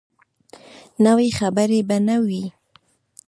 [1.05, 2.43] نوي خبرې به نه وي.